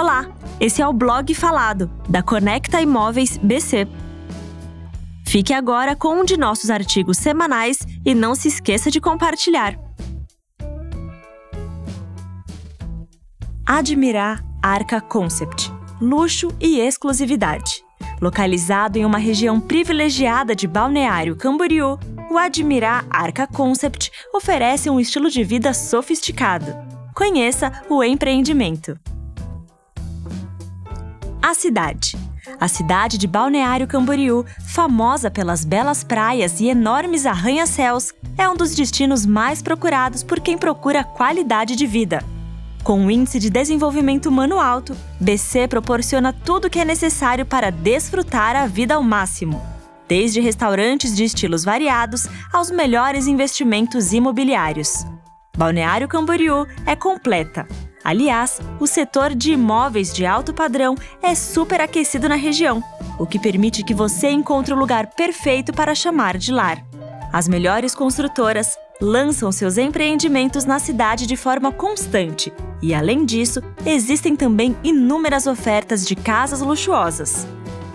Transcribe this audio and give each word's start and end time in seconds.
Olá, 0.00 0.30
esse 0.58 0.80
é 0.80 0.88
o 0.88 0.94
blog 0.94 1.34
falado 1.34 1.90
da 2.08 2.22
Conecta 2.22 2.80
Imóveis 2.80 3.36
BC. 3.36 3.86
Fique 5.26 5.52
agora 5.52 5.94
com 5.94 6.20
um 6.20 6.24
de 6.24 6.38
nossos 6.38 6.70
artigos 6.70 7.18
semanais 7.18 7.80
e 8.02 8.14
não 8.14 8.34
se 8.34 8.48
esqueça 8.48 8.90
de 8.90 8.98
compartilhar. 8.98 9.78
Admirar 13.66 14.42
Arca 14.62 15.02
Concept 15.02 15.70
luxo 16.00 16.48
e 16.58 16.80
exclusividade. 16.80 17.84
Localizado 18.22 18.96
em 18.96 19.04
uma 19.04 19.18
região 19.18 19.60
privilegiada 19.60 20.56
de 20.56 20.66
Balneário 20.66 21.36
Camboriú, 21.36 21.98
o 22.30 22.38
Admirar 22.38 23.04
Arca 23.10 23.46
Concept 23.46 24.10
oferece 24.32 24.88
um 24.88 24.98
estilo 24.98 25.28
de 25.28 25.44
vida 25.44 25.74
sofisticado. 25.74 26.74
Conheça 27.14 27.70
o 27.90 28.02
empreendimento. 28.02 28.98
A 31.42 31.54
cidade. 31.54 32.18
A 32.60 32.68
cidade 32.68 33.16
de 33.16 33.26
Balneário 33.26 33.86
Camboriú, 33.86 34.44
famosa 34.68 35.30
pelas 35.30 35.64
belas 35.64 36.04
praias 36.04 36.60
e 36.60 36.68
enormes 36.68 37.24
arranha-céus, 37.24 38.12
é 38.36 38.46
um 38.46 38.54
dos 38.54 38.74
destinos 38.74 39.24
mais 39.24 39.62
procurados 39.62 40.22
por 40.22 40.38
quem 40.38 40.58
procura 40.58 41.02
qualidade 41.02 41.74
de 41.76 41.86
vida. 41.86 42.22
Com 42.84 43.00
um 43.00 43.10
índice 43.10 43.38
de 43.38 43.48
desenvolvimento 43.48 44.26
humano 44.26 44.60
alto, 44.60 44.94
BC 45.18 45.66
proporciona 45.68 46.30
tudo 46.32 46.66
o 46.66 46.70
que 46.70 46.78
é 46.78 46.84
necessário 46.84 47.46
para 47.46 47.70
desfrutar 47.70 48.54
a 48.54 48.66
vida 48.66 48.94
ao 48.94 49.02
máximo. 49.02 49.62
Desde 50.06 50.40
restaurantes 50.40 51.16
de 51.16 51.24
estilos 51.24 51.64
variados 51.64 52.28
aos 52.52 52.70
melhores 52.70 53.26
investimentos 53.26 54.12
imobiliários. 54.12 55.06
Balneário 55.56 56.06
Camboriú 56.06 56.66
é 56.84 56.94
completa. 56.94 57.66
Aliás, 58.02 58.60
o 58.78 58.86
setor 58.86 59.34
de 59.34 59.52
imóveis 59.52 60.12
de 60.12 60.24
alto 60.24 60.54
padrão 60.54 60.96
é 61.22 61.34
super 61.34 61.80
aquecido 61.80 62.28
na 62.28 62.34
região, 62.34 62.82
o 63.18 63.26
que 63.26 63.38
permite 63.38 63.82
que 63.82 63.94
você 63.94 64.30
encontre 64.30 64.72
o 64.72 64.78
lugar 64.78 65.08
perfeito 65.08 65.72
para 65.72 65.94
chamar 65.94 66.38
de 66.38 66.52
lar. 66.52 66.82
As 67.32 67.46
melhores 67.46 67.94
construtoras 67.94 68.76
lançam 69.00 69.52
seus 69.52 69.78
empreendimentos 69.78 70.64
na 70.64 70.78
cidade 70.78 71.26
de 71.26 71.36
forma 71.36 71.70
constante. 71.70 72.52
E 72.82 72.94
além 72.94 73.24
disso, 73.24 73.62
existem 73.84 74.34
também 74.34 74.76
inúmeras 74.82 75.46
ofertas 75.46 76.06
de 76.06 76.14
casas 76.14 76.60
luxuosas. 76.60 77.46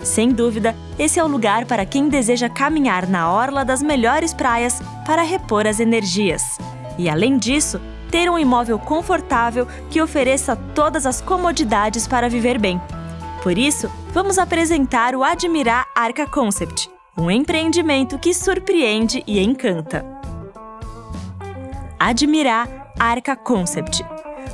Sem 0.02 0.30
dúvida, 0.30 0.74
esse 0.98 1.18
é 1.18 1.24
o 1.24 1.28
lugar 1.28 1.66
para 1.66 1.84
quem 1.84 2.08
deseja 2.08 2.48
caminhar 2.48 3.08
na 3.08 3.30
orla 3.30 3.64
das 3.64 3.82
melhores 3.82 4.32
praias 4.32 4.80
para 5.04 5.22
repor 5.22 5.66
as 5.66 5.80
energias. 5.80 6.58
E 6.96 7.08
além 7.08 7.36
disso, 7.36 7.80
ter 8.10 8.30
um 8.30 8.38
imóvel 8.38 8.78
confortável 8.78 9.66
que 9.90 10.00
ofereça 10.00 10.56
todas 10.74 11.06
as 11.06 11.20
comodidades 11.20 12.06
para 12.06 12.28
viver 12.28 12.58
bem. 12.58 12.80
Por 13.42 13.56
isso, 13.56 13.90
vamos 14.12 14.38
apresentar 14.38 15.14
o 15.14 15.22
Admirar 15.22 15.86
Arca 15.94 16.26
Concept, 16.26 16.90
um 17.16 17.30
empreendimento 17.30 18.18
que 18.18 18.34
surpreende 18.34 19.22
e 19.26 19.40
encanta. 19.40 20.04
Admirar 21.98 22.92
Arca 22.98 23.34
Concept. 23.34 24.04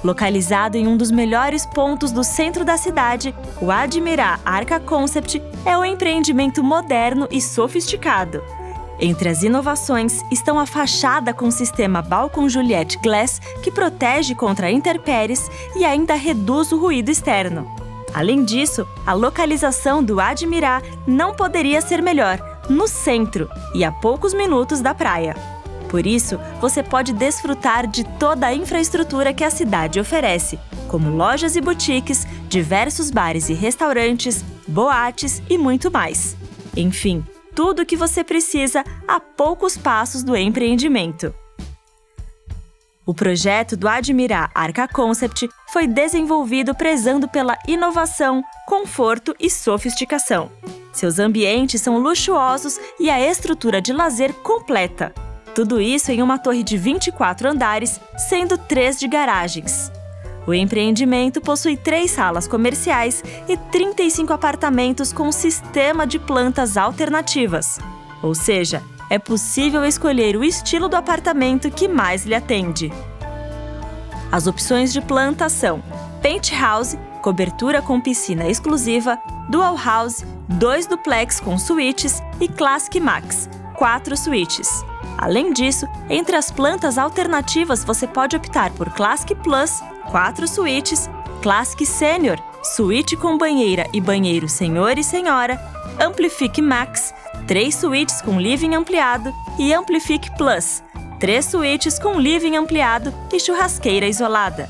Localizado 0.05 0.77
em 0.77 0.87
um 0.87 0.97
dos 0.97 1.11
melhores 1.11 1.65
pontos 1.65 2.11
do 2.11 2.25
centro 2.25 2.65
da 2.65 2.77
cidade, 2.77 3.35
o 3.61 3.71
Admirar 3.71 4.41
Arca 4.45 4.81
Concept 4.81 5.41
é 5.65 5.77
um 5.79 5.85
empreendimento 5.85 6.63
moderno 6.63 7.29
e 7.31 7.41
sofisticado. 7.41 8.43
Entre 9.01 9.29
as 9.29 9.43
inovações 9.43 10.23
estão 10.31 10.59
a 10.59 10.67
fachada 10.67 11.35
com 11.35 11.51
sistema 11.51 12.03
Balcon 12.03 12.49
Juliet 12.49 12.99
Glass, 13.03 13.41
que 13.63 13.71
protege 13.71 14.35
contra 14.35 14.71
intempéries 14.71 15.51
e 15.75 15.85
ainda 15.85 16.15
reduz 16.15 16.73
o 16.73 16.79
ruído 16.79 17.11
externo. 17.11 17.67
Além 18.15 18.45
disso, 18.45 18.87
a 19.07 19.13
localização 19.15 20.05
do 20.05 20.21
Admirar 20.21 20.83
não 21.07 21.35
poderia 21.35 21.81
ser 21.81 22.03
melhor, 22.03 22.61
no 22.69 22.87
centro 22.87 23.49
e 23.75 23.83
a 23.85 23.91
poucos 23.91 24.35
minutos 24.35 24.81
da 24.81 24.95
praia. 24.95 25.35
Por 25.89 26.07
isso, 26.07 26.39
você 26.61 26.83
pode 26.83 27.13
desfrutar 27.13 27.87
de 27.87 28.05
toda 28.19 28.47
a 28.47 28.55
infraestrutura 28.55 29.33
que 29.33 29.45
a 29.45 29.51
cidade 29.51 29.99
oferece, 29.99 30.59
como 30.89 31.11
lojas 31.11 31.57
e 31.57 31.61
boutiques, 31.61 32.27
diversos 32.49 33.11
bares 33.11 33.49
e 33.49 33.55
restaurantes, 33.55 34.45
boates 34.67 35.43
e 35.49 35.59
muito 35.59 35.91
mais. 35.91 36.37
Enfim, 36.77 37.25
tudo 37.55 37.83
o 37.83 37.87
que 37.87 37.97
você 37.97 38.23
precisa 38.25 38.85
a 39.07 39.21
poucos 39.21 39.77
passos 39.77 40.23
do 40.23 40.37
empreendimento. 40.37 41.35
O 43.05 43.13
projeto 43.13 43.77
do 43.77 43.89
Admirar 43.89 44.51
Arca 44.55 44.87
Concept 44.87 45.49
foi 45.73 45.89
desenvolvido 45.89 46.75
prezando 46.75 47.27
pela 47.27 47.59
inovação, 47.67 48.45
conforto 48.67 49.35
e 49.41 49.51
sofisticação. 49.51 50.51
Seus 50.93 51.19
ambientes 51.19 51.81
são 51.81 51.99
luxuosos 51.99 52.79
e 53.01 53.11
a 53.11 53.21
estrutura 53.21 53.81
de 53.81 53.93
lazer 53.93 54.33
completa. 54.35 55.13
Tudo 55.55 55.81
isso 55.81 56.13
em 56.13 56.23
uma 56.23 56.39
torre 56.39 56.63
de 56.63 56.77
24 56.79 57.49
andares, 57.49 58.01
sendo 58.17 58.57
três 58.57 58.99
de 58.99 59.09
garagens. 59.09 59.91
O 60.47 60.53
empreendimento 60.53 61.41
possui 61.41 61.77
três 61.77 62.11
salas 62.11 62.49
comerciais 62.49 63.23
e 63.49 63.57
35 63.57 64.33
apartamentos 64.33 65.13
com 65.13 65.31
sistema 65.31 66.07
de 66.07 66.19
plantas 66.19 66.77
alternativas. 66.77 67.79
Ou 68.23 68.35
seja, 68.35 68.83
é 69.09 69.19
possível 69.19 69.85
escolher 69.85 70.37
o 70.37 70.45
estilo 70.45 70.89
do 70.89 70.97
apartamento 70.97 71.71
que 71.71 71.87
mais 71.87 72.25
lhe 72.25 72.35
atende. 72.35 72.91
As 74.33 74.47
opções 74.47 74.93
de 74.93 75.01
planta 75.01 75.49
são 75.49 75.83
penthouse, 76.23 76.99
cobertura 77.21 77.83
com 77.83 78.01
piscina 78.01 78.49
exclusiva, 78.49 79.19
dual 79.49 79.77
house, 79.77 80.25
dois 80.49 80.87
duplex 80.87 81.39
com 81.39 81.59
suítes 81.59 82.23
e 82.41 82.49
classic 82.49 82.99
max, 82.99 83.49
quatro 83.77 84.17
suítes. 84.17 84.83
Além 85.19 85.53
disso, 85.53 85.87
entre 86.09 86.35
as 86.35 86.51
plantas 86.51 86.99
alternativas 86.99 87.85
você 87.85 88.07
pode 88.07 88.35
optar 88.35 88.71
por 88.73 88.91
Classic 88.91 89.35
Plus, 89.37 89.83
4 90.11 90.47
suítes, 90.47 91.09
Classic 91.43 91.85
Senior, 91.85 92.39
suíte 92.63 93.17
com 93.17 93.37
banheira 93.37 93.89
e 93.93 94.01
banheiro 94.01 94.49
senhor 94.49 94.99
e 94.99 95.05
senhora, 95.05 95.61
Amplific 96.01 96.61
Max, 96.61 97.15
3 97.47 97.75
suítes 97.75 98.21
com 98.21 98.41
living 98.41 98.75
ampliado 98.75 99.33
e 99.59 99.73
Amplific 99.73 100.31
Plus, 100.37 100.83
3 101.19 101.45
suítes 101.45 101.99
com 101.99 102.19
living 102.19 102.57
ampliado 102.57 103.13
e 103.33 103.41
churrasqueira 103.41 104.07
isolada. 104.07 104.69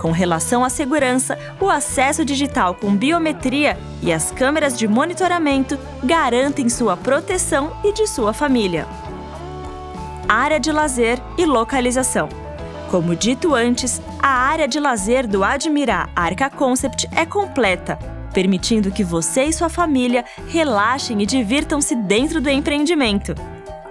Com 0.00 0.10
relação 0.10 0.62
à 0.62 0.68
segurança, 0.68 1.38
o 1.60 1.70
acesso 1.70 2.24
digital 2.24 2.74
com 2.74 2.94
biometria 2.94 3.78
e 4.02 4.12
as 4.12 4.30
câmeras 4.30 4.78
de 4.78 4.86
monitoramento 4.86 5.78
garantem 6.04 6.68
sua 6.68 6.96
proteção 6.96 7.76
e 7.82 7.92
de 7.92 8.06
sua 8.06 8.32
família 8.32 8.86
área 10.28 10.58
de 10.58 10.72
lazer 10.72 11.20
e 11.38 11.44
localização. 11.44 12.45
Como 12.90 13.16
dito 13.16 13.52
antes, 13.52 14.00
a 14.20 14.28
área 14.28 14.68
de 14.68 14.78
lazer 14.78 15.26
do 15.26 15.42
Admirar 15.42 16.08
Arca 16.14 16.48
Concept 16.48 17.08
é 17.12 17.26
completa, 17.26 17.98
permitindo 18.32 18.92
que 18.92 19.02
você 19.02 19.44
e 19.44 19.52
sua 19.52 19.68
família 19.68 20.24
relaxem 20.46 21.20
e 21.20 21.26
divirtam-se 21.26 21.96
dentro 21.96 22.40
do 22.40 22.48
empreendimento. 22.48 23.34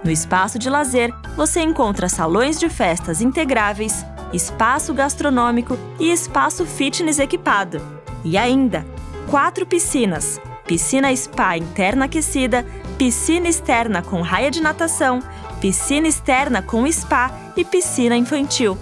No 0.02 0.10
espaço 0.10 0.58
de 0.58 0.70
lazer, 0.70 1.12
você 1.36 1.60
encontra 1.60 2.08
salões 2.08 2.58
de 2.58 2.70
festas 2.70 3.20
integráveis, 3.20 4.04
espaço 4.32 4.94
gastronômico 4.94 5.78
e 6.00 6.10
espaço 6.10 6.64
fitness 6.64 7.18
equipado. 7.18 7.82
E 8.24 8.38
ainda, 8.38 8.86
quatro 9.28 9.66
piscinas: 9.66 10.40
piscina 10.66 11.14
spa 11.14 11.58
interna 11.58 12.06
aquecida, 12.06 12.64
piscina 12.96 13.46
externa 13.46 14.00
com 14.00 14.22
raia 14.22 14.50
de 14.50 14.62
natação, 14.62 15.22
piscina 15.60 16.06
externa 16.08 16.62
com 16.62 16.90
spa 16.90 17.30
e 17.56 17.64
piscina 17.64 18.16
infantil. 18.16 18.78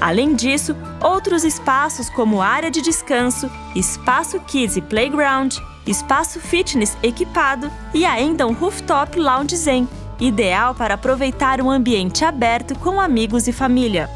Além 0.00 0.34
disso, 0.34 0.74
outros 1.02 1.44
espaços 1.44 2.08
como 2.08 2.40
área 2.40 2.70
de 2.70 2.80
descanso, 2.80 3.50
espaço 3.74 4.40
kids 4.40 4.76
e 4.76 4.80
playground, 4.80 5.56
espaço 5.86 6.40
fitness 6.40 6.96
equipado 7.02 7.70
e 7.92 8.04
ainda 8.04 8.46
um 8.46 8.52
rooftop 8.52 9.18
lounge 9.18 9.56
zen, 9.56 9.88
ideal 10.18 10.74
para 10.74 10.94
aproveitar 10.94 11.60
um 11.60 11.70
ambiente 11.70 12.24
aberto 12.24 12.78
com 12.78 13.00
amigos 13.00 13.46
e 13.46 13.52
família. 13.52 14.08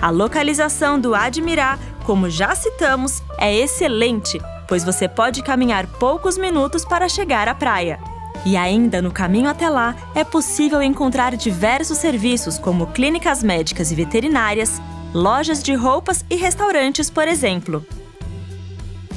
A 0.00 0.10
localização 0.10 1.00
do 1.00 1.14
Admirar, 1.14 1.78
como 2.04 2.28
já 2.28 2.54
citamos, 2.54 3.22
é 3.38 3.52
excelente, 3.52 4.40
pois 4.68 4.84
você 4.84 5.08
pode 5.08 5.42
caminhar 5.42 5.86
poucos 5.86 6.36
minutos 6.36 6.84
para 6.84 7.08
chegar 7.08 7.48
à 7.48 7.54
praia. 7.54 7.98
E 8.44 8.56
ainda 8.56 9.00
no 9.00 9.10
caminho 9.10 9.48
até 9.48 9.68
lá, 9.68 9.96
é 10.14 10.22
possível 10.22 10.82
encontrar 10.82 11.36
diversos 11.36 11.98
serviços 11.98 12.58
como 12.58 12.88
clínicas 12.88 13.42
médicas 13.42 13.90
e 13.90 13.94
veterinárias, 13.94 14.80
lojas 15.14 15.62
de 15.62 15.74
roupas 15.74 16.24
e 16.28 16.36
restaurantes, 16.36 17.08
por 17.08 17.26
exemplo. 17.26 17.84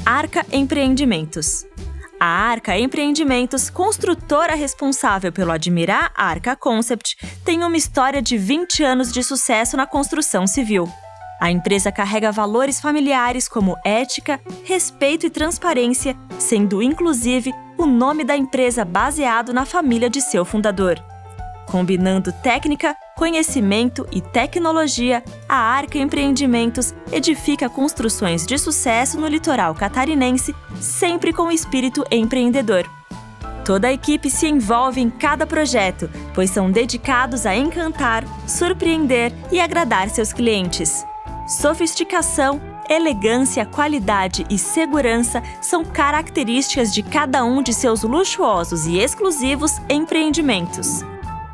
Arca 0.04 0.46
Empreendimentos 0.50 1.66
a 2.20 2.26
Arca 2.26 2.76
Empreendimentos, 2.76 3.70
construtora 3.70 4.56
responsável 4.56 5.30
pelo 5.30 5.52
Admirar 5.52 6.10
Arca 6.16 6.56
Concept, 6.56 7.16
tem 7.44 7.62
uma 7.62 7.76
história 7.76 8.20
de 8.20 8.36
20 8.36 8.82
anos 8.82 9.12
de 9.12 9.22
sucesso 9.22 9.76
na 9.76 9.86
construção 9.86 10.44
civil. 10.44 10.92
A 11.40 11.48
empresa 11.52 11.92
carrega 11.92 12.32
valores 12.32 12.80
familiares 12.80 13.48
como 13.48 13.76
ética, 13.84 14.40
respeito 14.64 15.26
e 15.26 15.30
transparência, 15.30 16.16
sendo 16.40 16.82
inclusive 16.82 17.54
o 17.78 17.86
nome 17.86 18.24
da 18.24 18.36
empresa 18.36 18.84
baseado 18.84 19.52
na 19.52 19.64
família 19.64 20.10
de 20.10 20.20
seu 20.20 20.44
fundador. 20.44 21.00
Combinando 21.66 22.32
técnica, 22.32 22.96
conhecimento 23.16 24.06
e 24.10 24.20
tecnologia, 24.20 25.22
a 25.48 25.54
Arca 25.54 25.98
Empreendimentos 25.98 26.94
edifica 27.12 27.68
construções 27.68 28.44
de 28.44 28.58
sucesso 28.58 29.20
no 29.20 29.28
litoral 29.28 29.74
catarinense, 29.74 30.54
sempre 30.80 31.32
com 31.32 31.52
espírito 31.52 32.04
empreendedor. 32.10 32.88
Toda 33.64 33.88
a 33.88 33.92
equipe 33.92 34.30
se 34.30 34.48
envolve 34.48 34.98
em 34.98 35.10
cada 35.10 35.46
projeto, 35.46 36.10
pois 36.34 36.48
são 36.50 36.70
dedicados 36.70 37.44
a 37.44 37.54
encantar, 37.54 38.24
surpreender 38.48 39.30
e 39.52 39.60
agradar 39.60 40.08
seus 40.08 40.32
clientes. 40.32 41.04
Sofisticação, 41.46 42.60
elegância, 42.88 43.66
qualidade 43.66 44.46
e 44.48 44.58
segurança 44.58 45.42
são 45.60 45.84
características 45.84 46.92
de 46.92 47.02
cada 47.02 47.44
um 47.44 47.62
de 47.62 47.72
seus 47.72 48.02
luxuosos 48.02 48.86
e 48.86 48.98
exclusivos 48.98 49.80
empreendimentos. 49.88 51.04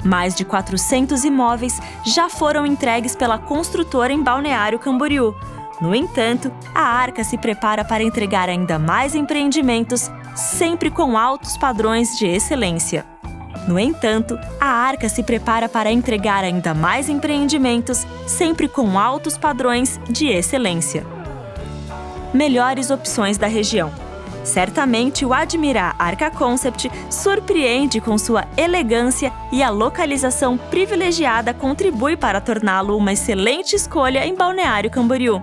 Mais 0.05 0.35
de 0.35 0.45
400 0.45 1.25
imóveis 1.25 1.81
já 2.05 2.29
foram 2.29 2.67
entregues 2.67 3.17
pela 3.17 3.39
construtora 3.39 4.13
em 4.13 4.23
Balneário 4.23 4.79
Camboriú. 4.79 5.35
No 5.81 5.95
entanto, 5.95 6.53
a 6.75 6.83
Arca 6.83 7.25
se 7.25 7.37
prepara 7.37 7.85
para 7.85 8.03
entregar 8.03 8.49
ainda 8.49 8.79
mais 8.79 9.15
empreendimentos, 9.15 10.11
sempre 10.35 10.91
com 10.91 11.19
altos 11.19 11.57
padrões 11.57 12.17
de 12.17 12.27
excelência. 12.27 13.05
No 13.67 13.79
entanto, 13.79 14.39
a 14.61 14.67
Arca 14.67 15.09
se 15.09 15.23
prepara 15.23 15.69
para 15.69 15.91
entregar 15.91 16.45
ainda 16.45 16.75
mais 16.75 17.09
empreendimentos, 17.09 18.07
sempre 18.27 18.69
com 18.69 18.99
altos 18.99 19.39
padrões 19.39 19.99
de 20.09 20.27
excelência. 20.29 21.24
Melhores 22.35 22.91
opções 22.91 23.39
da 23.39 23.47
região. 23.47 23.93
Certamente 24.43 25.25
o 25.25 25.33
Admirar 25.33 25.95
Arca 25.97 26.33
Concept 26.33 26.91
surpreende 27.09 28.01
com 28.01 28.19
sua 28.19 28.45
elegância 28.57 29.33
e 29.53 29.63
a 29.63 29.71
localização 29.71 30.59
privilegiada 30.59 31.55
contribui 31.55 32.17
para 32.17 32.41
torná-lo 32.41 32.97
uma 32.97 33.13
excelente 33.13 33.77
escolha 33.77 34.27
em 34.27 34.35
Balneário 34.35 34.91
Camboriú. 34.91 35.41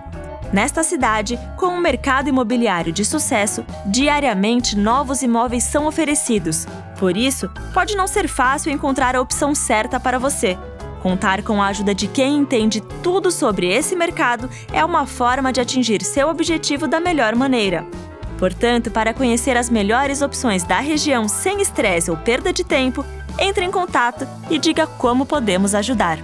Nesta 0.51 0.83
cidade, 0.83 1.39
com 1.55 1.67
um 1.67 1.79
mercado 1.79 2.27
imobiliário 2.27 2.91
de 2.91 3.05
sucesso, 3.05 3.65
diariamente 3.85 4.77
novos 4.77 5.23
imóveis 5.23 5.63
são 5.63 5.87
oferecidos. 5.87 6.67
Por 6.99 7.15
isso, 7.15 7.49
pode 7.73 7.95
não 7.95 8.05
ser 8.05 8.27
fácil 8.27 8.69
encontrar 8.69 9.15
a 9.15 9.21
opção 9.21 9.55
certa 9.55 9.97
para 9.97 10.19
você. 10.19 10.57
Contar 11.01 11.41
com 11.41 11.59
a 11.59 11.67
ajuda 11.67 11.95
de 11.95 12.07
quem 12.07 12.37
entende 12.37 12.79
tudo 13.01 13.31
sobre 13.31 13.67
esse 13.67 13.95
mercado 13.95 14.47
é 14.71 14.85
uma 14.85 15.07
forma 15.07 15.51
de 15.51 15.59
atingir 15.59 16.03
seu 16.03 16.29
objetivo 16.29 16.87
da 16.87 16.99
melhor 16.99 17.35
maneira. 17.35 17.85
Portanto, 18.37 18.91
para 18.91 19.13
conhecer 19.13 19.57
as 19.57 19.69
melhores 19.69 20.21
opções 20.21 20.63
da 20.63 20.79
região 20.79 21.27
sem 21.27 21.59
estresse 21.59 22.11
ou 22.11 22.17
perda 22.17 22.53
de 22.53 22.63
tempo, 22.63 23.03
entre 23.39 23.65
em 23.65 23.71
contato 23.71 24.27
e 24.49 24.59
diga 24.59 24.85
como 24.85 25.25
podemos 25.25 25.73
ajudar. 25.73 26.19